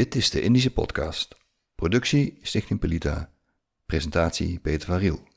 Dit 0.00 0.14
is 0.14 0.30
de 0.30 0.40
Indische 0.40 0.72
Podcast. 0.72 1.36
Productie 1.74 2.38
Stichting 2.42 2.80
Pelita. 2.80 3.30
Presentatie 3.86 4.58
Peter 4.58 4.86
van 4.86 4.96
Riel. 4.98 5.28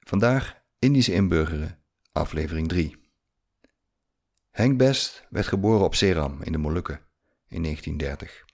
Vandaag 0.00 0.62
Indische 0.78 1.12
inburgeren, 1.12 1.78
aflevering 2.12 2.68
3. 2.68 2.96
Henk 4.50 4.78
Best 4.78 5.26
werd 5.30 5.46
geboren 5.46 5.84
op 5.84 5.94
Seram 5.94 6.42
in 6.42 6.52
de 6.52 6.58
Molukken 6.58 7.00
in 7.48 7.62
1930. 7.62 8.44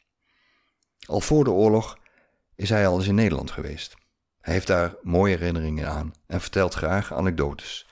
Al 1.06 1.20
voor 1.20 1.44
de 1.44 1.50
oorlog 1.50 1.98
is 2.54 2.68
hij 2.68 2.86
al 2.86 2.96
eens 2.98 3.06
in 3.06 3.14
Nederland 3.14 3.50
geweest. 3.50 3.94
Hij 4.40 4.52
heeft 4.52 4.66
daar 4.66 4.94
mooie 5.02 5.36
herinneringen 5.36 5.88
aan 5.88 6.12
en 6.26 6.40
vertelt 6.40 6.74
graag 6.74 7.12
anekdotes. 7.12 7.86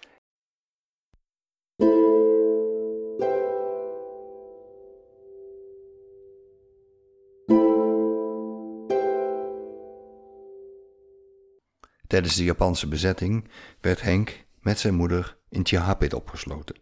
Tijdens 12.10 12.36
de 12.36 12.44
Japanse 12.44 12.88
bezetting 12.88 13.48
werd 13.80 14.02
Henk 14.02 14.44
met 14.60 14.78
zijn 14.78 14.94
moeder 14.94 15.38
in 15.48 15.62
Tjahapit 15.62 16.14
opgesloten. 16.14 16.76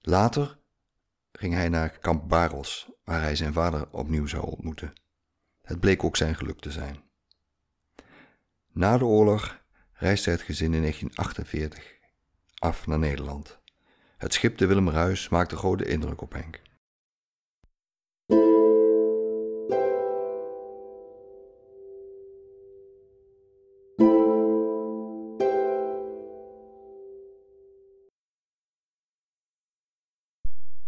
Later 0.00 0.58
ging 1.32 1.54
hij 1.54 1.68
naar 1.68 1.98
kamp 1.98 2.28
Baros, 2.28 2.90
waar 3.04 3.20
hij 3.20 3.36
zijn 3.36 3.52
vader 3.52 3.88
opnieuw 3.90 4.26
zou 4.26 4.44
ontmoeten. 4.44 4.92
Het 5.62 5.80
bleek 5.80 6.04
ook 6.04 6.16
zijn 6.16 6.34
geluk 6.34 6.60
te 6.60 6.70
zijn. 6.70 7.02
Na 8.72 8.98
de 8.98 9.04
oorlog 9.04 9.62
reisde 9.92 10.30
het 10.30 10.42
gezin 10.42 10.74
in 10.74 10.80
1948 10.80 11.94
af 12.58 12.86
naar 12.86 12.98
Nederland. 12.98 13.58
Het 14.16 14.32
schip 14.32 14.58
de 14.58 14.66
Willem 14.66 14.90
Ruis 14.90 15.28
maakte 15.28 15.56
grote 15.56 15.84
indruk 15.84 16.20
op 16.20 16.32
Henk. 16.32 16.60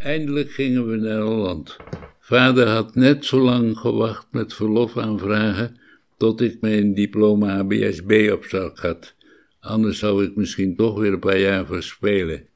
Eindelijk 0.08 0.50
gingen 0.50 0.88
we 0.90 0.96
naar 0.96 1.20
Holland. 1.20 1.76
Vader 2.20 2.66
had 2.66 2.94
net 2.94 3.24
zo 3.24 3.40
lang 3.40 3.78
gewacht 3.78 4.26
met 4.30 4.54
verlof 4.54 4.96
aanvragen 4.96 5.76
tot 6.16 6.40
ik 6.40 6.60
mijn 6.60 6.94
diploma 6.94 7.56
HBSB 7.56 8.30
op 8.32 8.44
zak 8.44 8.78
had. 8.78 9.14
Anders 9.60 9.98
zou 9.98 10.24
ik 10.24 10.36
misschien 10.36 10.76
toch 10.76 10.98
weer 10.98 11.12
een 11.12 11.18
paar 11.18 11.38
jaar 11.38 11.66
verspelen. 11.66 12.46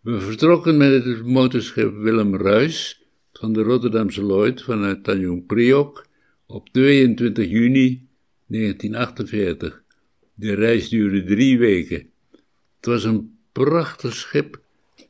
We 0.00 0.20
vertrokken 0.20 0.76
met 0.76 1.04
het 1.04 1.24
motorschip 1.24 1.94
Willem 1.94 2.36
Ruis 2.36 3.02
van 3.32 3.52
de 3.52 3.62
Rotterdamse 3.62 4.24
Lloyd 4.24 4.62
vanuit 4.62 5.04
Tanjung 5.04 5.46
Priok 5.46 6.06
op 6.46 6.68
22 6.68 7.48
juni 7.48 8.06
1948. 8.46 9.82
De 10.34 10.54
reis 10.54 10.88
duurde 10.88 11.24
drie 11.24 11.58
weken. 11.58 12.10
Het 12.76 12.86
was 12.86 13.04
een 13.04 13.38
prachtig 13.52 14.14
schip. 14.14 14.60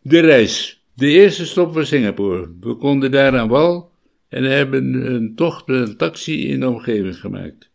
De 0.03 0.21
reis. 0.21 0.84
De 0.97 1.07
eerste 1.07 1.47
stop 1.47 1.75
was 1.75 1.89
Singapore. 1.89 2.55
We 2.61 2.75
konden 2.75 3.11
daar 3.11 3.39
aan 3.39 3.49
wal 3.49 3.93
en 4.29 4.45
hebben 4.45 5.15
een 5.15 5.35
tocht 5.35 5.67
met 5.67 5.89
een 5.89 5.97
taxi 5.97 6.49
in 6.49 6.61
de 6.61 6.69
omgeving 6.69 7.17
gemaakt. 7.17 7.71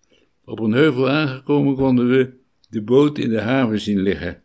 Op 0.45 0.59
een 0.59 0.71
heuvel 0.71 1.09
aangekomen 1.09 1.75
konden 1.75 2.09
we 2.09 2.29
de 2.69 2.81
boot 2.81 3.17
in 3.17 3.29
de 3.29 3.41
haven 3.41 3.79
zien 3.79 3.99
liggen. 3.99 4.41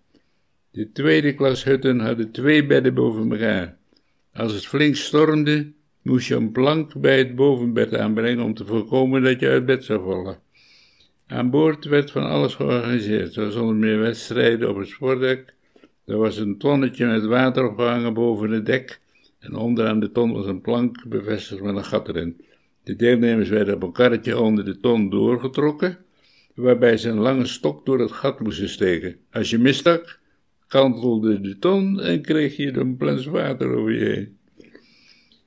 De 0.70 0.92
tweede 0.92 1.34
klas 1.34 1.64
hutten 1.64 2.00
hadden 2.00 2.30
twee 2.30 2.66
bedden 2.66 2.94
boven 2.94 3.30
elkaar. 3.32 3.76
Als 4.32 4.52
het 4.52 4.66
flink 4.66 4.96
stormde, 4.96 5.72
moest 6.02 6.28
je 6.28 6.34
een 6.34 6.52
plank 6.52 7.00
bij 7.00 7.18
het 7.18 7.34
bovenbed 7.34 7.96
aanbrengen 7.96 8.44
om 8.44 8.54
te 8.54 8.64
voorkomen 8.64 9.22
dat 9.22 9.40
je 9.40 9.48
uit 9.48 9.66
bed 9.66 9.84
zou 9.84 10.02
vallen. 10.04 10.38
Aan 11.26 11.50
boord 11.50 11.84
werd 11.84 12.10
van 12.10 12.26
alles 12.26 12.54
georganiseerd, 12.54 13.32
zoals 13.32 13.54
onder 13.54 13.74
meer 13.74 13.98
wedstrijden 13.98 14.68
op 14.68 14.76
het 14.76 14.88
sportdek. 14.88 15.54
Er 16.04 16.16
was 16.16 16.36
een 16.36 16.58
tonnetje 16.58 17.06
met 17.06 17.24
water 17.24 17.68
opgehangen 17.68 18.14
boven 18.14 18.50
het 18.50 18.66
dek 18.66 19.00
en 19.38 19.54
onderaan 19.54 20.00
de 20.00 20.12
ton 20.12 20.32
was 20.32 20.46
een 20.46 20.60
plank 20.60 21.08
bevestigd 21.08 21.62
met 21.62 21.76
een 21.76 21.84
gat 21.84 22.08
erin. 22.08 22.40
De 22.82 22.96
deelnemers 22.96 23.48
werden 23.48 23.74
op 23.74 23.82
een 23.82 23.92
karretje 23.92 24.38
onder 24.38 24.64
de 24.64 24.80
ton 24.80 25.10
doorgetrokken, 25.10 25.98
waarbij 26.54 26.96
ze 26.96 27.08
een 27.08 27.18
lange 27.18 27.46
stok 27.46 27.86
door 27.86 28.00
het 28.00 28.12
gat 28.12 28.40
moesten 28.40 28.68
steken. 28.68 29.16
Als 29.30 29.50
je 29.50 29.58
misstak, 29.58 30.20
kantelde 30.66 31.40
de 31.40 31.58
ton 31.58 32.00
en 32.00 32.22
kreeg 32.22 32.56
je 32.56 32.76
een 32.76 32.96
plens 32.96 33.26
water 33.26 33.74
over 33.74 33.92
je 33.92 34.04
heen. 34.04 34.36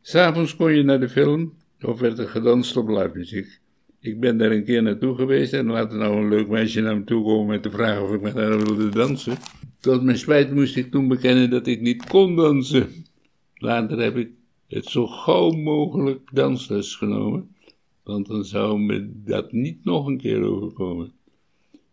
S'avonds 0.02 0.56
kon 0.56 0.74
je 0.74 0.84
naar 0.84 1.00
de 1.00 1.10
film 1.10 1.54
of 1.82 2.00
werd 2.00 2.20
er 2.20 2.28
gedanst 2.28 2.78
op 2.78 2.88
live 2.88 3.12
muziek. 3.14 3.60
Ik 4.08 4.20
ben 4.20 4.38
daar 4.38 4.52
een 4.52 4.64
keer 4.64 4.84
naartoe 4.84 5.16
geweest 5.16 5.54
en 5.54 5.66
laat 5.66 5.92
er 5.92 5.98
nou 5.98 6.18
een 6.18 6.30
leuk 6.30 6.48
meisje 6.48 6.82
naar 6.82 6.98
me 6.98 7.04
toe 7.04 7.24
komen 7.24 7.48
met 7.48 7.64
de 7.64 7.70
vraag 7.70 8.02
of 8.02 8.14
ik 8.14 8.22
met 8.22 8.34
haar 8.34 8.58
wilde 8.64 8.90
dansen. 8.90 9.38
Tot 9.80 10.04
mijn 10.04 10.18
spijt 10.18 10.54
moest 10.54 10.76
ik 10.76 10.92
toen 10.92 11.08
bekennen 11.08 11.50
dat 11.50 11.68
ik 11.68 11.82
niet 11.82 12.10
kon 12.10 12.36
dansen. 12.36 13.06
Later 13.56 14.00
heb 14.00 14.18
ik 14.18 14.30
het 14.68 14.86
zo 14.86 15.08
gauw 15.08 15.52
mogelijk 15.52 16.30
dansles 16.34 16.96
genomen, 16.96 17.56
want 18.04 18.28
dan 18.28 18.46
zou 18.46 18.80
me 18.80 19.12
dat 19.26 19.52
niet 19.52 19.84
nog 19.84 20.08
een 20.08 20.18
keer 20.18 20.42
overkomen. 20.42 21.12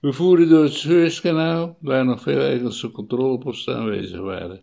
We 0.01 0.13
voeren 0.13 0.49
door 0.49 0.63
het 0.63 0.73
Suezkanaal, 0.73 1.77
waar 1.81 2.05
nog 2.05 2.23
veel 2.23 2.41
Engelse 2.41 2.91
controleposten 2.91 3.77
aanwezig 3.77 4.21
waren. 4.21 4.63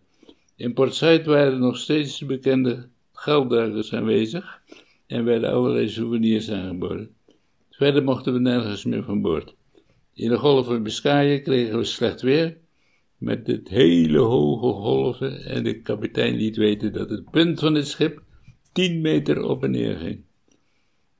In 0.56 0.72
Port 0.72 0.94
Said 0.94 1.26
waren 1.26 1.58
nog 1.58 1.76
steeds 1.76 2.18
de 2.18 2.24
bekende 2.24 2.88
gelddragers 3.12 3.94
aanwezig 3.94 4.62
en 5.06 5.24
werden 5.24 5.52
allerlei 5.52 5.88
souvenirs 5.88 6.50
aangeboden. 6.50 7.10
Verder 7.82 8.04
mochten 8.04 8.32
we 8.32 8.38
nergens 8.38 8.84
meer 8.84 9.04
van 9.04 9.20
boord. 9.20 9.54
In 10.14 10.28
de 10.28 10.38
golf 10.38 10.66
van 10.66 10.82
Biscayen 10.82 11.42
kregen 11.42 11.78
we 11.78 11.84
slecht 11.84 12.20
weer, 12.20 12.56
met 13.18 13.46
het 13.46 13.68
hele 13.68 14.18
hoge 14.18 14.72
golven 14.72 15.44
en 15.44 15.64
de 15.64 15.80
kapitein 15.80 16.34
liet 16.34 16.56
weten 16.56 16.92
dat 16.92 17.10
het 17.10 17.30
punt 17.30 17.60
van 17.60 17.74
het 17.74 17.88
schip 17.88 18.22
10 18.72 19.00
meter 19.00 19.42
op 19.42 19.64
en 19.64 19.70
neer 19.70 19.96
ging. 19.96 20.20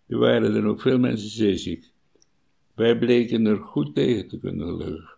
Er 0.06 0.18
waren 0.18 0.52
dan 0.52 0.66
ook 0.66 0.80
veel 0.80 0.98
mensen 0.98 1.30
zeeziek. 1.30 1.90
Wij 2.74 2.98
bleken 2.98 3.46
er 3.46 3.56
goed 3.56 3.94
tegen 3.94 4.28
te 4.28 4.38
kunnen 4.38 4.66
gelukkig. 4.66 5.11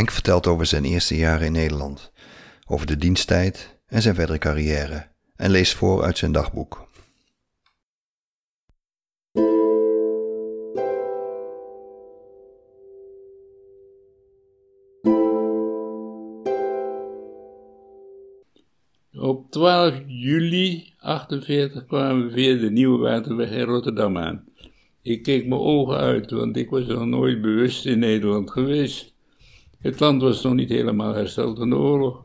Henk 0.00 0.12
vertelt 0.12 0.46
over 0.46 0.66
zijn 0.66 0.84
eerste 0.84 1.16
jaren 1.16 1.46
in 1.46 1.52
Nederland, 1.52 2.12
over 2.66 2.86
de 2.86 2.96
diensttijd 2.96 3.78
en 3.86 4.02
zijn 4.02 4.14
verdere 4.14 4.38
carrière 4.38 5.06
en 5.36 5.50
leest 5.50 5.74
voor 5.74 6.02
uit 6.02 6.18
zijn 6.18 6.32
dagboek. 6.32 6.88
Op 19.12 19.50
12 19.50 19.94
juli 20.06 20.92
48 20.98 21.86
kwamen 21.86 22.26
we 22.26 22.32
via 22.32 22.56
de 22.56 22.70
Nieuwe 22.70 22.98
Waterweg 22.98 23.50
in 23.50 23.64
Rotterdam 23.64 24.18
aan. 24.18 24.44
Ik 25.02 25.22
keek 25.22 25.46
mijn 25.46 25.60
ogen 25.60 25.96
uit, 25.96 26.30
want 26.30 26.56
ik 26.56 26.70
was 26.70 26.86
nog 26.86 27.04
nooit 27.04 27.40
bewust 27.40 27.86
in 27.86 27.98
Nederland 27.98 28.50
geweest. 28.50 29.10
Het 29.80 30.00
land 30.00 30.22
was 30.22 30.42
nog 30.42 30.54
niet 30.54 30.68
helemaal 30.68 31.14
hersteld 31.14 31.58
van 31.58 31.70
de 31.70 31.76
oorlog, 31.76 32.20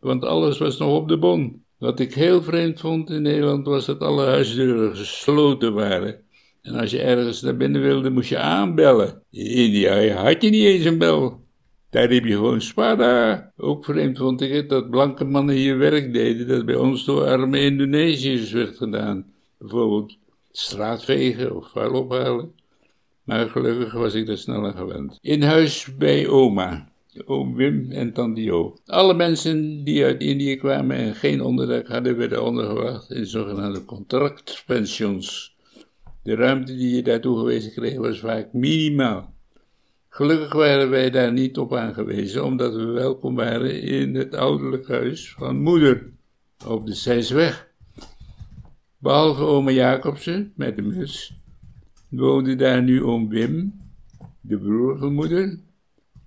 want 0.00 0.24
alles 0.24 0.58
was 0.58 0.78
nog 0.78 0.94
op 0.94 1.08
de 1.08 1.18
bon. 1.18 1.64
Wat 1.78 2.00
ik 2.00 2.14
heel 2.14 2.42
vreemd 2.42 2.80
vond 2.80 3.10
in 3.10 3.22
Nederland 3.22 3.66
was 3.66 3.86
dat 3.86 4.00
alle 4.00 4.24
huisdeuren 4.24 4.96
gesloten 4.96 5.74
waren. 5.74 6.20
En 6.62 6.74
als 6.74 6.90
je 6.90 7.02
ergens 7.02 7.40
naar 7.40 7.56
binnen 7.56 7.82
wilde, 7.82 8.10
moest 8.10 8.28
je 8.28 8.38
aanbellen. 8.38 9.22
In 9.30 9.46
India 9.46 10.08
had 10.08 10.42
je 10.42 10.50
niet 10.50 10.64
eens 10.64 10.84
een 10.84 10.98
bel. 10.98 11.40
Daar 11.90 12.02
heb 12.02 12.24
je 12.24 12.32
gewoon 12.32 12.60
spada. 12.60 13.52
Ook 13.56 13.84
vreemd 13.84 14.18
vond 14.18 14.40
ik 14.40 14.52
het 14.52 14.68
dat 14.68 14.90
blanke 14.90 15.24
mannen 15.24 15.54
hier 15.54 15.78
werk 15.78 16.12
deden 16.12 16.48
dat 16.48 16.66
bij 16.66 16.76
ons 16.76 17.04
door 17.04 17.26
arme 17.26 17.60
Indonesiërs 17.60 18.52
werd 18.52 18.76
gedaan. 18.76 19.26
Bijvoorbeeld 19.58 20.16
straatvegen 20.50 21.56
of 21.56 21.70
vuil 21.70 21.92
ophalen. 21.92 22.52
Maar 23.24 23.48
gelukkig 23.48 23.92
was 23.92 24.14
ik 24.14 24.28
er 24.28 24.38
sneller 24.38 24.72
gewend. 24.72 25.18
In 25.20 25.42
huis 25.42 25.96
bij 25.96 26.28
oma 26.28 26.91
oom 27.24 27.54
Wim 27.54 27.90
en 27.90 28.12
tante. 28.12 28.72
Alle 28.86 29.14
mensen 29.14 29.84
die 29.84 30.04
uit 30.04 30.22
Indië 30.22 30.56
kwamen 30.56 30.96
en 30.96 31.14
geen 31.14 31.42
onderdak 31.42 31.86
hadden, 31.86 32.16
werden 32.16 32.44
ondergebracht 32.44 33.10
in 33.10 33.26
zogenaamde 33.26 33.84
contractpensions. 33.84 35.56
De 36.22 36.34
ruimte 36.34 36.76
die 36.76 36.94
je 36.94 37.02
daartoe 37.02 37.38
gewezen 37.38 37.72
kreeg 37.72 37.96
was 37.96 38.18
vaak 38.18 38.52
minimaal. 38.52 39.34
Gelukkig 40.08 40.52
waren 40.52 40.90
wij 40.90 41.10
daar 41.10 41.32
niet 41.32 41.58
op 41.58 41.74
aangewezen, 41.74 42.44
omdat 42.44 42.74
we 42.74 42.84
welkom 42.84 43.34
waren 43.34 43.82
in 43.82 44.14
het 44.14 44.34
ouderlijk 44.34 44.88
huis 44.88 45.34
van 45.38 45.60
moeder, 45.60 46.10
op 46.66 46.86
de 46.86 46.94
Zijsweg. 46.94 47.70
Behalve 48.98 49.42
oma 49.42 49.70
Jacobsen, 49.70 50.52
met 50.56 50.76
de 50.76 50.82
muts, 50.82 51.34
woonde 52.08 52.54
daar 52.54 52.82
nu 52.82 53.02
oom 53.02 53.28
Wim, 53.28 53.80
de 54.40 54.58
broer 54.58 54.98
van 54.98 55.12
moeder, 55.12 55.58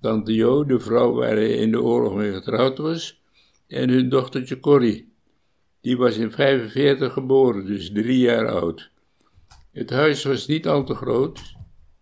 tante 0.05 0.33
Jo, 0.33 0.65
de 0.65 0.79
vrouw 0.79 1.13
waar 1.13 1.35
hij 1.35 1.49
in 1.49 1.71
de 1.71 1.81
oorlog 1.81 2.15
mee 2.15 2.33
getrouwd 2.33 2.77
was, 2.77 3.21
en 3.67 3.89
hun 3.89 4.09
dochtertje 4.09 4.59
Corrie. 4.59 5.13
Die 5.81 5.97
was 5.97 6.17
in 6.17 6.31
45 6.31 7.13
geboren, 7.13 7.65
dus 7.65 7.91
drie 7.91 8.19
jaar 8.19 8.47
oud. 8.47 8.91
Het 9.71 9.89
huis 9.89 10.23
was 10.23 10.47
niet 10.47 10.67
al 10.67 10.83
te 10.83 10.95
groot, 10.95 11.55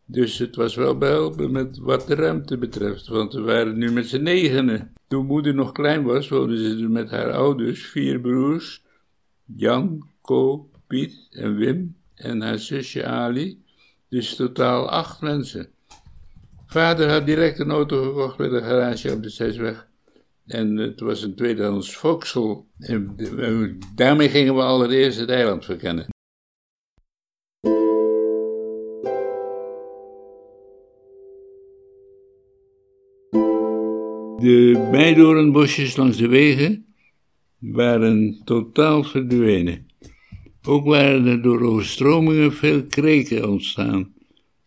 dus 0.05 0.37
het 0.37 0.55
was 0.55 0.75
wel 0.75 0.97
behelpen 0.97 1.51
met 1.51 1.77
wat 1.77 2.07
de 2.07 2.15
ruimte 2.15 2.57
betreft, 2.57 3.07
want 3.07 3.33
we 3.33 3.41
waren 3.41 3.77
nu 3.77 3.91
met 3.91 4.07
z'n 4.07 4.21
negenen. 4.21 4.93
Toen 5.07 5.25
moeder 5.25 5.55
nog 5.55 5.71
klein 5.71 6.03
was, 6.03 6.29
woonde 6.29 6.77
ze 6.77 6.87
met 6.87 7.09
haar 7.09 7.31
ouders, 7.31 7.85
vier 7.85 8.19
broers, 8.19 8.83
Jan, 9.45 10.07
Ko, 10.21 10.69
Piet 10.87 11.27
en 11.31 11.55
Wim 11.55 11.95
en 12.15 12.41
haar 12.41 12.59
zusje 12.59 13.05
Ali, 13.05 13.63
dus 14.09 14.35
totaal 14.35 14.89
acht 14.89 15.21
mensen. 15.21 15.72
Vader 16.73 17.09
had 17.09 17.25
direct 17.25 17.59
een 17.59 17.71
auto 17.71 18.03
gekocht 18.03 18.37
met 18.37 18.51
een 18.51 18.63
garage 18.63 19.11
op 19.11 19.23
de 19.23 19.29
Zesweg. 19.29 19.87
En 20.45 20.77
het 20.77 20.99
was 20.99 21.21
een 21.21 21.35
tweedehands 21.35 21.97
Vauxhall. 21.97 22.63
En 22.79 23.15
daarmee 23.95 24.29
gingen 24.29 24.55
we 24.55 24.61
allereerst 24.61 25.19
het 25.19 25.29
eiland 25.29 25.65
verkennen. 25.65 26.07
De 34.37 34.87
meidoornbosjes 34.91 35.95
langs 35.95 36.17
de 36.17 36.27
wegen 36.27 36.95
waren 37.57 38.41
totaal 38.45 39.03
verdwenen. 39.03 39.87
Ook 40.63 40.85
waren 40.85 41.25
er 41.25 41.41
door 41.41 41.61
overstromingen 41.61 42.53
veel 42.53 42.85
kreken 42.85 43.49
ontstaan. 43.49 44.13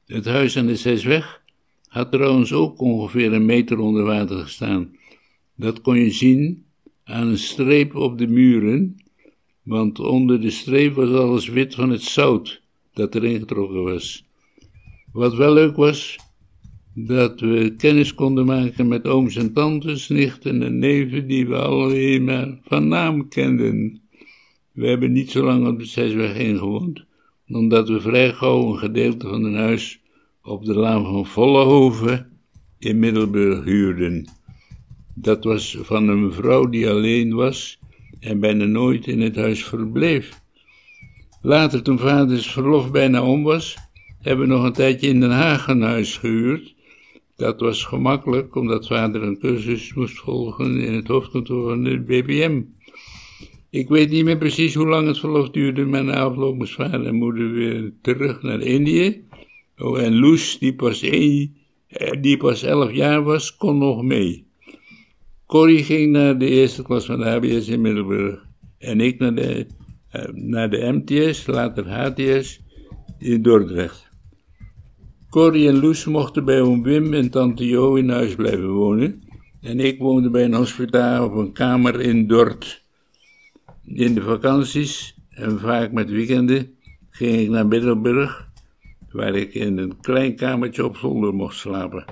Het 0.04 0.24
huis 0.24 0.56
aan 0.56 0.66
de 0.66 0.76
Zesweg 0.76 1.44
had 1.96 2.12
trouwens 2.12 2.52
ook 2.52 2.80
ongeveer 2.80 3.32
een 3.32 3.44
meter 3.44 3.78
onder 3.78 4.04
water 4.04 4.36
gestaan. 4.36 4.96
Dat 5.54 5.80
kon 5.80 5.96
je 5.96 6.10
zien 6.10 6.64
aan 7.04 7.26
een 7.26 7.38
streep 7.38 7.94
op 7.94 8.18
de 8.18 8.26
muren, 8.26 8.96
want 9.62 9.98
onder 9.98 10.40
de 10.40 10.50
streep 10.50 10.94
was 10.94 11.10
alles 11.10 11.48
wit 11.48 11.74
van 11.74 11.90
het 11.90 12.02
zout 12.02 12.62
dat 12.92 13.14
erin 13.14 13.38
getrokken 13.38 13.82
was. 13.82 14.24
Wat 15.12 15.34
wel 15.34 15.52
leuk 15.52 15.76
was, 15.76 16.16
dat 16.94 17.40
we 17.40 17.74
kennis 17.76 18.14
konden 18.14 18.46
maken 18.46 18.88
met 18.88 19.06
ooms 19.06 19.36
en 19.36 19.52
tantes, 19.52 20.08
nichten 20.08 20.62
en 20.62 20.78
neven 20.78 21.26
die 21.26 21.46
we 21.46 21.56
alleen 21.56 22.24
maar 22.24 22.58
van 22.62 22.88
naam 22.88 23.28
kenden. 23.28 24.00
We 24.72 24.86
hebben 24.86 25.12
niet 25.12 25.30
zo 25.30 25.44
lang 25.44 25.66
op 25.66 25.78
de 25.78 25.84
Zesweg 25.84 26.38
ingewoond, 26.38 27.04
omdat 27.48 27.88
we 27.88 28.00
vrij 28.00 28.32
gauw 28.32 28.72
een 28.72 28.78
gedeelte 28.78 29.28
van 29.28 29.44
een 29.44 29.56
huis 29.56 30.00
op 30.46 30.64
de 30.64 30.74
laan 30.74 31.04
van 31.04 31.26
Vollehoven 31.26 32.26
in 32.78 32.98
Middelburg 32.98 33.64
huurden. 33.64 34.28
Dat 35.14 35.44
was 35.44 35.78
van 35.80 36.08
een 36.08 36.32
vrouw 36.32 36.68
die 36.68 36.90
alleen 36.90 37.34
was 37.34 37.78
en 38.20 38.40
bijna 38.40 38.64
nooit 38.64 39.06
in 39.06 39.20
het 39.20 39.36
huis 39.36 39.64
verbleef. 39.64 40.40
Later, 41.42 41.82
toen 41.82 41.98
vaders 41.98 42.52
verlof 42.52 42.90
bijna 42.90 43.22
om 43.22 43.42
was, 43.42 43.76
hebben 44.20 44.48
we 44.48 44.52
nog 44.52 44.64
een 44.64 44.72
tijdje 44.72 45.08
in 45.08 45.20
Den 45.20 45.30
Haag 45.30 45.68
een 45.68 45.82
huis 45.82 46.16
gehuurd. 46.16 46.74
Dat 47.36 47.60
was 47.60 47.84
gemakkelijk, 47.84 48.54
omdat 48.54 48.86
vader 48.86 49.22
een 49.22 49.38
cursus 49.38 49.94
moest 49.94 50.18
volgen 50.18 50.80
in 50.80 50.94
het 50.94 51.06
hoofdkantoor 51.06 51.68
van 51.68 51.82
de 51.82 52.00
BBM. 52.00 52.62
Ik 53.70 53.88
weet 53.88 54.10
niet 54.10 54.24
meer 54.24 54.38
precies 54.38 54.74
hoe 54.74 54.86
lang 54.86 55.06
het 55.06 55.18
verlof 55.18 55.50
duurde, 55.50 55.84
maar 55.84 56.04
na 56.04 56.14
afloop 56.14 56.56
moest 56.56 56.74
vader 56.74 57.06
en 57.06 57.14
moeder 57.14 57.52
weer 57.52 57.92
terug 58.02 58.42
naar 58.42 58.60
Indië. 58.60 59.24
Oh, 59.78 60.00
en 60.00 60.18
Loes, 60.18 60.58
die 60.58 60.74
pas, 60.74 61.02
één, 61.02 61.56
eh, 61.88 62.20
die 62.20 62.36
pas 62.36 62.62
elf 62.62 62.92
jaar 62.92 63.22
was, 63.22 63.56
kon 63.56 63.78
nog 63.78 64.02
mee. 64.02 64.46
Corrie 65.46 65.84
ging 65.84 66.12
naar 66.12 66.38
de 66.38 66.48
eerste 66.48 66.82
klas 66.82 67.06
van 67.06 67.18
de 67.18 67.24
HBS 67.24 67.68
in 67.68 67.80
Middelburg. 67.80 68.46
En 68.78 69.00
ik 69.00 69.18
naar 69.18 69.34
de, 69.34 69.66
uh, 70.12 70.24
naar 70.32 70.70
de 70.70 70.92
MTS, 70.92 71.46
later 71.46 71.88
HTS, 71.88 72.60
in 73.18 73.42
Dordrecht. 73.42 74.08
Corrie 75.30 75.68
en 75.68 75.80
Loes 75.80 76.04
mochten 76.04 76.44
bij 76.44 76.60
oom 76.60 76.82
Wim 76.82 77.14
en 77.14 77.30
tante 77.30 77.66
Jo 77.66 77.94
in 77.94 78.08
huis 78.08 78.34
blijven 78.34 78.70
wonen. 78.70 79.22
En 79.60 79.80
ik 79.80 79.98
woonde 79.98 80.30
bij 80.30 80.44
een 80.44 80.54
hospitaal 80.54 81.24
op 81.24 81.34
een 81.34 81.52
kamer 81.52 82.00
in 82.00 82.26
Dort. 82.26 82.82
In 83.84 84.14
de 84.14 84.22
vakanties, 84.22 85.16
en 85.30 85.60
vaak 85.60 85.92
met 85.92 86.10
weekenden, 86.10 86.74
ging 87.10 87.36
ik 87.36 87.48
naar 87.48 87.66
Middelburg, 87.66 88.45
waar 89.16 89.34
ik 89.34 89.54
in 89.54 89.78
een 89.78 90.00
klein 90.00 90.36
kamertje 90.36 90.84
op 90.84 90.96
zolder 90.96 91.34
mocht 91.34 91.56
slapen. 91.56 92.04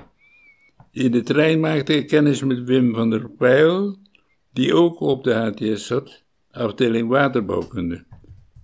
In 0.92 1.10
de 1.10 1.22
trein 1.22 1.60
maakte 1.60 1.94
ik 1.94 2.06
kennis 2.06 2.42
met 2.42 2.64
Wim 2.64 2.94
van 2.94 3.10
der 3.10 3.30
Pijl, 3.30 3.98
die 4.52 4.74
ook 4.74 5.00
op 5.00 5.24
de 5.24 5.34
HTS 5.34 5.86
zat, 5.86 6.24
afdeling 6.50 7.08
waterbouwkunde. 7.08 8.04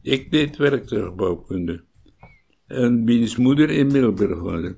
Ik 0.03 0.31
deed 0.31 0.57
werktuigbouwkunde. 0.57 1.85
En 2.67 3.05
wiens 3.05 3.37
moeder 3.37 3.71
in 3.71 3.87
Middelburg 3.87 4.39
woonde. 4.39 4.77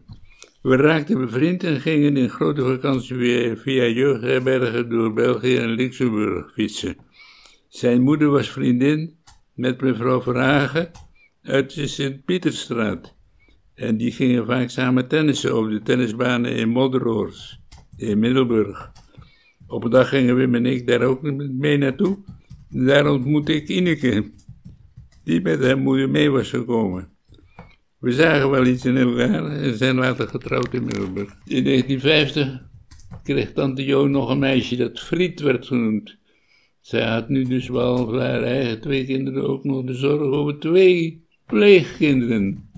We 0.63 0.77
raakten 0.77 1.19
bevriend 1.19 1.65
en 1.65 1.81
gingen 1.81 2.17
in 2.17 2.29
grote 2.29 2.63
vakantie 2.63 3.17
weer 3.17 3.57
via 3.57 3.87
jeugdherbergen 3.87 4.89
door 4.89 5.13
België 5.13 5.57
en 5.57 5.71
Luxemburg 5.71 6.53
fietsen. 6.53 6.97
Zijn 7.69 8.03
moeder 8.03 8.29
was 8.29 8.51
vriendin 8.51 9.17
met 9.55 9.81
mevrouw 9.81 10.23
Verhagen 10.23 10.91
uit 11.43 11.75
de 11.75 11.87
Sint-Pieterstraat. 11.87 13.17
En 13.75 13.97
die 13.97 14.13
gingen 14.13 14.47
vaak 14.47 14.71
samen 14.71 15.09
tennissen 15.09 15.59
op 15.59 15.71
de 15.71 15.83
tennisbanen 15.83 16.57
in 16.57 16.69
Modderoors, 16.69 17.61
in 17.97 18.19
Middelburg. 18.19 18.93
Op 19.67 19.85
een 19.85 19.91
dag 19.91 20.09
gingen 20.09 20.37
Wim 20.37 20.55
en 20.55 20.67
ik 20.67 20.87
daar 20.87 21.03
ook 21.03 21.23
mee 21.53 21.79
naartoe. 21.79 22.19
Daar 22.69 23.11
ontmoette 23.11 23.55
ik 23.55 23.69
Ineke, 23.69 24.31
die 25.25 25.41
met 25.41 25.65
haar 25.65 25.79
moeder 25.79 26.11
mee 26.11 26.31
was 26.31 26.51
gekomen. 26.51 27.09
We 27.99 28.13
zagen 28.13 28.51
wel 28.51 28.67
iets 28.67 28.85
in 28.85 28.97
elkaar 28.97 29.47
en 29.47 29.77
zijn 29.77 29.97
later 29.97 30.29
getrouwd 30.29 30.75
in 30.75 30.85
Middelburg. 30.85 31.37
In 31.45 31.65
1950 31.65 32.71
kreeg 33.23 33.53
tante 33.53 33.85
Jo 33.85 34.07
nog 34.07 34.31
een 34.31 34.39
meisje 34.39 34.77
dat 34.77 35.01
Friet 35.01 35.41
werd 35.41 35.67
genoemd. 35.67 36.17
Zij 36.81 37.07
had 37.07 37.29
nu 37.29 37.45
dus 37.45 37.69
wel 37.69 38.19
haar 38.19 38.43
eigen 38.43 38.81
twee 38.81 39.05
kinderen 39.05 39.49
ook 39.49 39.65
nog 39.65 39.85
de 39.85 39.95
zorg 39.95 40.21
over 40.21 40.59
twee 40.59 41.25
pleegkinderen. 41.47 42.71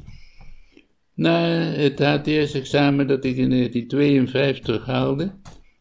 Na 1.14 1.48
het 1.60 1.98
HTS-examen 1.98 3.06
dat 3.06 3.24
ik 3.24 3.36
in 3.36 3.50
1952 3.50 4.86
haalde, 4.86 5.32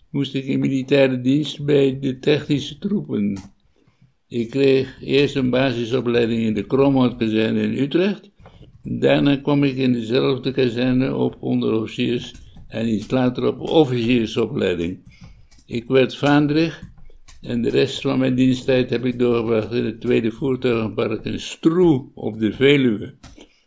moest 0.09 0.35
ik 0.35 0.45
in 0.45 0.59
militaire 0.59 1.21
dienst 1.21 1.65
bij 1.65 1.99
de 1.99 2.19
technische 2.19 2.77
troepen. 2.77 3.41
Ik 4.27 4.49
kreeg 4.49 4.97
eerst 5.01 5.35
een 5.35 5.49
basisopleiding 5.49 6.41
in 6.41 6.53
de 6.53 6.65
Kromhoutkazerne 6.65 7.61
in 7.61 7.77
Utrecht. 7.77 8.31
Daarna 8.83 9.35
kwam 9.35 9.63
ik 9.63 9.75
in 9.75 9.93
dezelfde 9.93 10.51
kazerne 10.51 11.15
op 11.15 11.37
onderofficiers 11.39 12.33
en 12.67 12.87
iets 12.87 13.11
later 13.11 13.47
op 13.47 13.59
officiersopleiding. 13.59 14.99
Ik 15.65 15.87
werd 15.87 16.15
vaandrig 16.15 16.81
en 17.41 17.61
de 17.61 17.69
rest 17.69 18.01
van 18.01 18.19
mijn 18.19 18.35
diensttijd 18.35 18.89
heb 18.89 19.05
ik 19.05 19.19
doorgebracht 19.19 19.71
in 19.71 19.85
het 19.85 20.01
tweede 20.01 20.31
voertuigenpark 20.31 21.25
in 21.25 21.39
Stroe 21.39 22.11
op 22.13 22.39
de 22.39 22.53
Veluwe. 22.53 23.13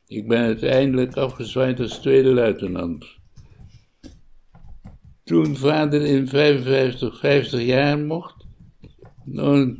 Ik 0.08 0.28
ben 0.28 0.38
uiteindelijk 0.38 1.16
afgezwaaid 1.16 1.80
als 1.80 1.98
tweede 1.98 2.32
luitenant. 2.32 3.06
Toen 5.24 5.56
vader 5.56 6.02
in 6.02 6.28
55, 6.28 7.18
50 7.18 7.62
jaar 7.62 7.98
mocht, 7.98 8.46
nou, 9.24 9.78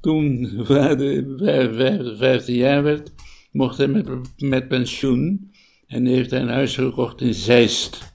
toen 0.00 0.52
vader 0.64 1.12
in 1.12 1.34
55, 1.38 2.16
50 2.18 2.54
jaar 2.54 2.82
werd, 2.82 3.12
mocht 3.52 3.78
hij 3.78 3.88
met, 3.88 4.08
met 4.38 4.68
pensioen 4.68 5.50
en 5.86 6.06
heeft 6.06 6.30
hij 6.30 6.40
een 6.40 6.48
huis 6.48 6.74
gekocht 6.74 7.20
in 7.20 7.34
Zeist. 7.34 8.14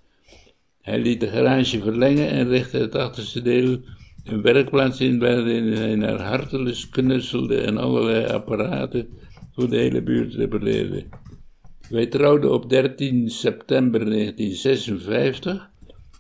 Hij 0.82 1.00
liet 1.00 1.20
de 1.20 1.27
garage 1.27 1.82
verlengen 1.82 2.30
en 2.30 2.48
richtte 2.48 2.77
het 2.77 2.96
achterste 2.96 3.41
deel 3.41 3.80
een 4.24 4.41
werkplaats 4.41 5.00
in 5.00 5.20
waarin 5.20 5.72
hij 5.74 5.96
naar 5.96 6.22
hartelus 6.22 6.89
knutselde 6.89 7.62
en 7.62 7.77
allerlei 7.77 8.25
apparaten 8.25 9.08
voor 9.51 9.70
de 9.70 9.77
hele 9.77 10.01
buurt 10.01 10.34
repareerde. 10.34 11.06
Wij 11.91 12.05
trouwden 12.05 12.51
op 12.53 12.69
13 12.69 13.29
september 13.29 14.05
1956 14.05 15.69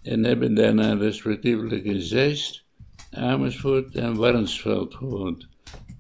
en 0.03 0.23
hebben 0.23 0.53
daarna 0.53 0.93
respectievelijk 0.93 1.83
in 1.83 2.01
Zeist, 2.01 2.65
Amersfoort 3.11 3.95
en 3.95 4.15
Warnsveld 4.15 4.95
gewoond, 4.95 5.47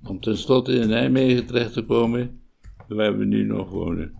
om 0.03 0.19
tenslotte 0.19 0.73
in 0.73 0.87
Nijmegen 0.87 1.45
terecht 1.45 1.73
te 1.73 1.81
komen, 1.81 2.41
waar 2.87 3.17
we 3.17 3.25
nu 3.25 3.43
nog 3.43 3.69
wonen. 3.69 4.13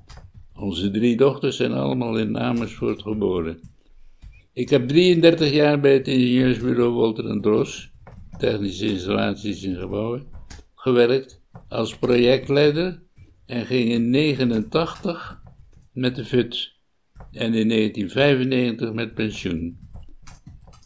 Onze 0.56 0.92
drie 0.92 1.18
dochters 1.18 1.56
zijn 1.56 1.72
allemaal 1.72 2.18
in 2.18 2.38
Amersfoort 2.38 3.02
geboren. 3.02 3.60
Ik 4.54 4.70
heb 4.70 4.88
33 4.88 5.52
jaar 5.52 5.80
bij 5.80 5.94
het 5.94 6.08
ingenieursbureau 6.08 6.92
Wolter 6.92 7.30
en 7.30 7.42
Dros, 7.42 7.92
technische 8.38 8.86
installaties 8.86 9.64
in 9.64 9.76
gebouwen, 9.76 10.28
gewerkt 10.76 11.42
als 11.68 11.98
projectleider 11.98 13.02
en 13.46 13.66
ging 13.66 13.90
in 13.90 14.10
89 14.10 15.41
met 15.94 16.16
de 16.16 16.26
VUT, 16.26 16.74
en 17.32 17.54
in 17.54 17.68
1995 17.68 18.94
met 18.94 19.14
pensioen. 19.14 19.78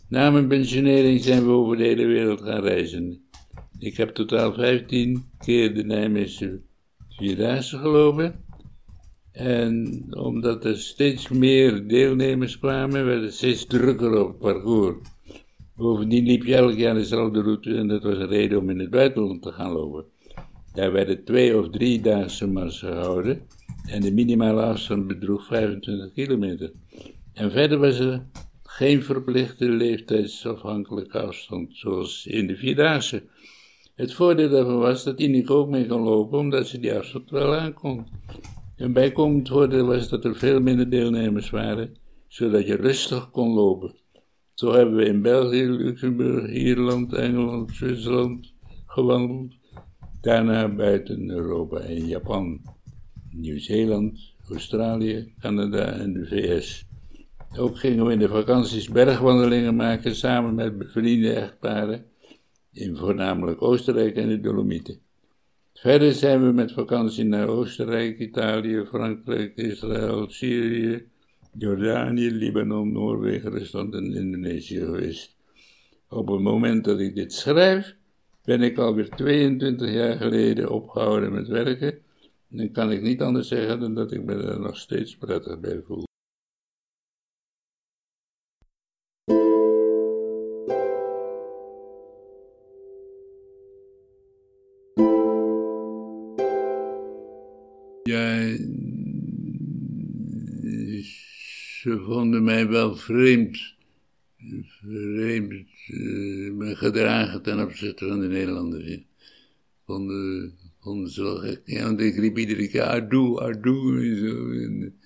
Na 0.10 0.30
mijn 0.30 0.48
pensionering 0.48 1.24
zijn 1.24 1.46
we 1.46 1.52
over 1.52 1.78
de 1.78 1.84
hele 1.84 2.06
wereld 2.06 2.42
gaan 2.42 2.62
reizen. 2.62 3.22
Ik 3.80 3.98
heb 3.98 4.10
totaal 4.10 4.54
15 4.54 5.24
keer 5.38 5.74
de 5.74 5.84
Nijmeegse 5.84 6.62
Vierdaagse 7.10 7.78
gelopen. 7.78 8.44
En 9.32 10.06
omdat 10.10 10.66
er 10.66 10.78
steeds 10.78 11.30
meer 11.30 11.88
deelnemers 11.88 12.60
kwamen, 12.60 13.06
werd 13.06 13.22
het 13.22 13.34
steeds 13.34 13.66
drukker 13.66 14.20
op 14.20 14.28
het 14.28 14.40
parcours. 14.40 14.96
Bovendien 15.76 16.26
liep 16.26 16.44
je 16.44 16.56
elk 16.56 16.78
jaar 16.78 16.94
dezelfde 16.94 17.42
route 17.42 17.76
en 17.76 17.88
dat 17.88 18.04
was 18.04 18.18
een 18.18 18.28
reden 18.28 18.60
om 18.60 18.70
in 18.70 18.80
het 18.80 18.90
buitenland 18.90 19.42
te 19.42 19.52
gaan 19.52 19.72
lopen. 19.72 20.06
Daar 20.74 20.92
werden 20.92 21.24
twee 21.24 21.58
of 21.58 21.70
drie 21.70 22.02
daagse 22.02 22.48
marsen 22.48 22.88
gehouden 22.88 23.48
en 23.88 24.02
de 24.02 24.14
minimale 24.14 24.62
afstand 24.62 25.08
bedroeg 25.08 25.46
25 25.46 26.14
kilometer. 26.14 26.72
En 27.34 27.52
verder 27.52 27.78
was 27.78 28.00
er 28.00 28.26
geen 28.64 29.04
verplichte 29.04 29.70
leeftijdsafhankelijke 29.70 31.20
afstand, 31.20 31.78
zoals 31.78 32.26
in 32.26 32.48
de 32.48 32.56
Vierdaagse. 32.56 33.24
Het 33.96 34.14
voordeel 34.14 34.50
daarvan 34.50 34.78
was 34.78 35.04
dat 35.04 35.20
Ineke 35.20 35.54
ook 35.54 35.70
mee 35.70 35.86
kon 35.86 36.02
lopen, 36.02 36.40
omdat 36.40 36.68
ze 36.68 36.80
die 36.80 36.94
afstand 36.94 37.30
wel 37.30 37.56
aankon. 37.56 38.08
Een 38.78 38.94
bijkomend 38.94 39.48
voordeel 39.48 39.86
was 39.86 40.10
dat 40.10 40.26
er 40.26 40.36
veel 40.36 40.60
minder 40.60 40.90
deelnemers 40.90 41.50
waren, 41.50 41.98
zodat 42.28 42.68
je 42.68 42.76
rustig 42.76 43.30
kon 43.30 43.54
lopen. 43.54 43.96
Zo 44.54 44.72
hebben 44.72 44.96
we 44.96 45.06
in 45.06 45.22
België, 45.22 45.64
Luxemburg, 45.64 46.50
Ierland, 46.52 47.14
Engeland, 47.14 47.72
Zwitserland 47.72 48.54
gewandeld. 48.86 49.54
Daarna 50.22 50.68
buiten 50.68 51.30
Europa 51.30 51.78
en 51.78 52.08
Japan, 52.08 52.62
Nieuw-Zeeland, 53.36 54.34
Australië, 54.50 55.34
Canada 55.40 55.92
en 55.92 56.14
de 56.14 56.26
VS. 56.26 56.86
Ook 57.58 57.80
gingen 57.80 58.06
we 58.06 58.12
in 58.12 58.20
de 58.20 58.28
vakanties 58.28 58.90
bergwandelingen 58.90 59.76
maken 59.76 60.16
samen 60.16 60.56
met 60.56 60.78
bevriende 60.78 61.34
echtparen 61.34 62.06
in 62.72 62.98
voornamelijk 62.98 63.62
Oostenrijk 63.62 64.16
en 64.16 64.28
de 64.28 64.40
Dolomieten. 64.40 65.00
Verder 65.74 66.14
zijn 66.14 66.46
we 66.46 66.52
met 66.52 66.72
vakantie 66.72 67.24
naar 67.24 67.48
Oostenrijk, 67.48 68.20
Italië, 68.20 68.86
Frankrijk, 68.86 69.56
Israël, 69.56 70.30
Syrië, 70.30 71.06
Jordanië, 71.58 72.32
Libanon, 72.32 72.92
Noorwegen, 72.92 73.52
Rusland 73.52 73.94
en 73.94 74.14
Indonesië 74.14 74.80
geweest. 74.80 75.36
Op 76.10 76.28
het 76.28 76.40
moment 76.40 76.84
dat 76.84 77.00
ik 77.00 77.16
dit 77.16 77.34
schrijf, 77.34 77.96
ben 78.44 78.62
ik 78.62 78.78
alweer 78.78 79.10
22 79.10 79.94
jaar 79.94 80.18
geleden 80.18 80.70
opgehouden 80.70 81.32
met 81.32 81.48
werken. 81.48 81.98
Dan 82.56 82.72
kan 82.72 82.92
ik 82.92 83.02
niet 83.02 83.22
anders 83.22 83.48
zeggen 83.48 83.80
dan 83.80 83.94
dat 83.94 84.12
ik 84.12 84.24
me 84.24 84.34
er 84.34 84.60
nog 84.60 84.78
steeds 84.78 85.18
prettig 85.18 85.60
bij 85.60 85.82
voel. 85.82 86.04
Ja, 98.04 98.58
ze 101.82 102.02
vonden 102.06 102.44
mij 102.44 102.68
wel 102.68 102.96
vreemd. 102.96 103.74
Vreemd 104.62 105.68
uh, 105.88 106.78
gedragen 106.78 107.42
ten 107.42 107.60
opzichte 107.60 108.08
van 108.08 108.20
de 108.20 108.28
Nederlanders. 108.28 108.84
Vonden, 108.86 109.06
vonden 109.86 110.65
wel 111.16 111.38
gek. 111.38 111.62
Ja, 111.66 111.84
want 111.84 112.00
ik 112.00 112.16
riep 112.16 112.38
iedere 112.38 112.68
keer 112.68 112.82
Ardoe, 112.82 113.40
Ardoe 113.40 113.98
en 113.98 114.18
zo. 114.18 114.52
En, 114.52 115.00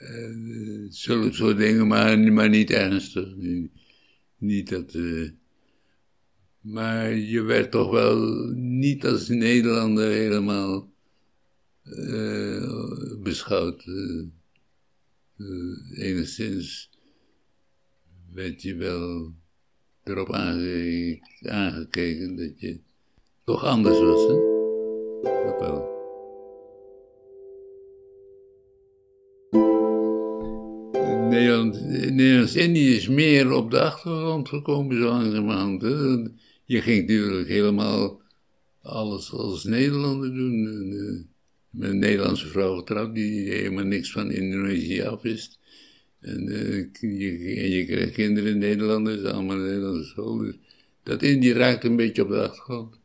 uh, 0.00 0.86
zulke 0.88 1.32
soort 1.32 1.56
dingen, 1.56 1.86
maar, 1.86 2.18
maar 2.18 2.48
niet 2.48 2.70
ernstig. 2.70 3.34
Niet, 4.38 4.68
dat. 4.68 4.94
Uh, 4.94 5.30
maar 6.60 7.14
je 7.14 7.42
werd 7.42 7.70
toch 7.70 7.90
wel 7.90 8.46
niet 8.54 9.06
als 9.06 9.28
Nederlander 9.28 10.10
helemaal 10.10 10.92
uh, 11.84 13.22
beschouwd. 13.22 13.84
Enigszins 15.94 16.90
werd 18.32 18.62
je 18.62 18.74
wel 18.74 19.34
erop 20.04 20.32
aange 20.32 21.18
aangekeken 21.40 22.36
dat 22.36 22.60
je 22.60 22.80
toch 23.50 23.64
anders 23.64 23.98
was, 23.98 24.20
hè? 24.26 24.34
Dat 25.22 25.60
wel. 25.60 25.88
Nederlands-Indië 32.10 32.94
is 32.94 33.08
meer 33.08 33.52
op 33.52 33.70
de 33.70 33.80
achtergrond 33.80 34.48
gekomen 34.48 34.96
zo 34.96 35.04
langzamerhand. 35.04 35.82
Hè? 35.82 35.88
Je 36.64 36.80
ging 36.80 37.00
natuurlijk 37.00 37.48
helemaal 37.48 38.22
alles 38.82 39.32
als 39.32 39.64
Nederlander 39.64 40.34
doen. 40.34 40.66
En, 40.66 41.28
met 41.70 41.90
een 41.90 41.98
Nederlandse 41.98 42.46
vrouw 42.46 42.76
getrouwd 42.76 43.14
die 43.14 43.50
helemaal 43.50 43.84
niks 43.84 44.12
van 44.12 44.30
Indonesië 44.30 45.02
afwist. 45.02 45.58
En 46.20 46.48
uh, 46.48 46.86
je, 47.00 47.70
je 47.70 47.84
kreeg 47.86 48.10
kinderen 48.10 48.58
Nederlanders, 48.58 49.24
allemaal 49.24 49.56
Nederlandse 49.56 50.08
school. 50.08 50.36
Dus 50.36 50.54
dat 51.02 51.22
Indië 51.22 51.52
raakt 51.52 51.84
een 51.84 51.96
beetje 51.96 52.22
op 52.22 52.28
de 52.28 52.42
achtergrond. 52.42 52.99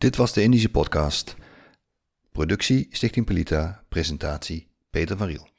Dit 0.00 0.16
was 0.16 0.32
de 0.32 0.42
Indische 0.42 0.68
podcast. 0.68 1.36
Productie 2.32 2.86
Stichting 2.90 3.26
Pelita, 3.26 3.84
presentatie 3.88 4.68
Peter 4.90 5.16
van 5.16 5.26
Riel. 5.26 5.49